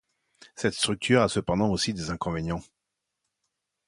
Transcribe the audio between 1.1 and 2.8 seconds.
a cependant aussi des inconvénients.